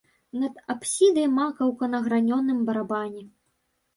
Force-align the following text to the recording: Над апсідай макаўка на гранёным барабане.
Над 0.43 0.53
апсідай 0.73 1.27
макаўка 1.33 1.85
на 1.93 1.99
гранёным 2.07 2.63
барабане. 2.69 3.21